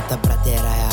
[0.00, 0.88] земята, брате, рая.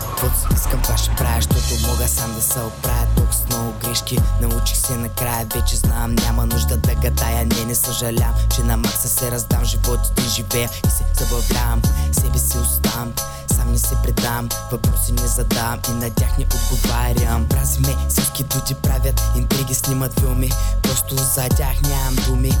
[0.00, 3.06] Каквото искам, това ще правя, защото мога сам да се оправя.
[3.16, 5.46] Тук с много грешки, научих се накрая.
[5.54, 9.64] Вече знам, няма нужда да гадая Не, не съжалям, че на макса се раздам.
[9.64, 11.82] Живота ти живея и се забавлявам.
[12.12, 13.12] Себе си оставам
[13.60, 14.48] сам не се предам.
[14.72, 17.46] Въпроси не задавам и на тях не отговарям.
[17.48, 20.50] Прази ме, всички дути правят интриги, снимат филми.
[20.82, 22.52] Просто за тях нямам думи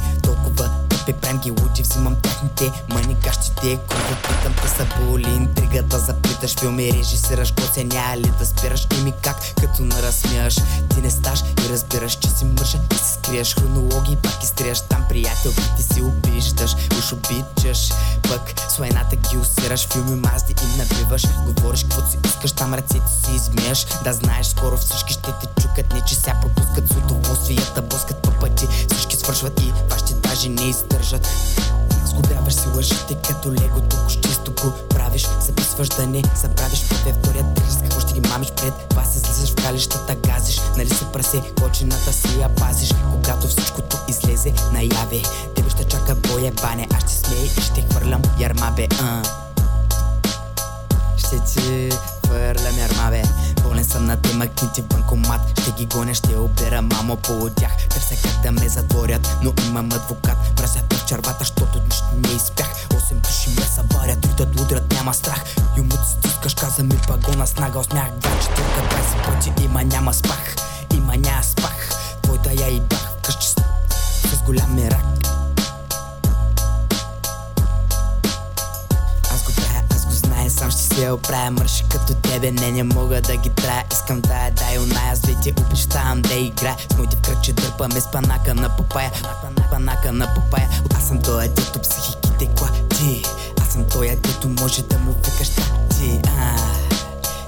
[1.12, 6.92] Прем ги луди, взимам техните мъни гащите Кого питам, те са боли интригата Заплиташ филми,
[6.92, 8.86] режисираш, коце няма ли да спираш?
[8.98, 10.54] И ми как, като наразсмяш
[10.94, 15.04] Ти не сташ и разбираш, че си мържа и си скриеш хронологии, пак изтриеш там
[15.08, 17.90] приятел, ти си обиждаш, уж обичаш.
[18.22, 23.32] Пък слайната ги усираш, филми мазди им набиваш Говориш каквото си искаш, там ръцете си
[23.34, 28.22] измияш Да знаеш, скоро всички ще те чукат, не че ся пропускат с удоволствията, блъскат
[28.22, 30.84] по пъти Всички свършват и вашите даже не си
[32.80, 35.28] лъжите като лего, тук чисто го правиш.
[35.40, 38.94] Записваш да не забравиш първия, втория, трети, какво ще ги мамиш пред?
[38.94, 42.90] Вас Излизаш в калищата, газиш, нали се прасе, кочината си я пазиш.
[43.10, 45.22] Когато всичкото излезе наяве,
[45.56, 49.22] тебе ще чака боебане Аз ще смея и ще хвърлям ярма бе, а.
[51.16, 51.90] Ще ти
[52.24, 53.22] хвърлям ярма бе
[53.70, 55.60] Болен съм на темакните в банкомат.
[55.60, 59.92] Ще ги гоня, ще обера мамо по тях Търся как да ме затворят, но имам
[59.92, 60.58] адвокат.
[60.58, 62.70] Вразят в червата, щото нищо не изпях.
[62.96, 65.44] Осем души ме събарят, ритат, удрят, няма страх.
[65.76, 68.10] Юмът стискаш, каза ми пагона с нагъл смях.
[68.10, 70.54] Два четвърка, 20 пъти, има няма спах.
[70.94, 71.90] Има няма спах,
[72.22, 75.19] твоята я и бах Вкъщи с, голям мерак
[81.10, 83.84] се оправя Мърши като тебе, не, не мога да ги трая.
[83.92, 86.76] Искам да я дай оная, ти обещавам да играя.
[86.92, 89.10] С моите в кръче дърпаме с панака на папая.
[89.70, 90.68] Панака на папая.
[90.96, 93.24] Аз съм тоя дето психиките клати.
[93.62, 96.20] Аз съм тоя дето може да му викаш тати.
[96.40, 96.56] А,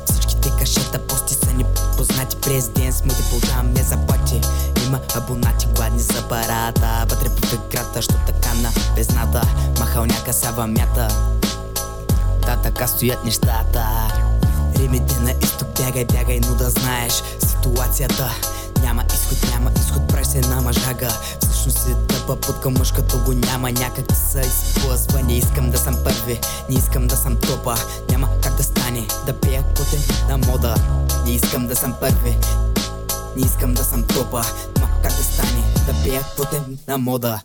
[0.04, 1.64] Всичките кашета пости са ни
[1.96, 2.36] познати.
[2.36, 4.40] През ден с моите получаваме заплати.
[4.86, 7.06] Има абонати гладни за парата.
[7.10, 9.42] Вътре по играта, що така на безната
[9.78, 11.08] Махалняка сава мята
[12.46, 13.84] да, така стоят нещата.
[14.76, 18.30] Римите на изток, бягай, бягай, но да знаеш Ситуацията.
[18.82, 21.08] Няма изход, няма изход, правиш се на мъжага.
[21.40, 23.72] Всъщност си тъпа под към мъж, като го няма.
[23.72, 27.74] Някак се изплъзва, не искам да съм първи Не искам да съм топа,
[28.10, 30.74] няма как да стане Да пея котен на мода.
[31.26, 32.36] Не искам да съм първи
[33.36, 34.42] Не искам да съм топа,
[34.78, 37.40] няма как да стане Да пея котен на мода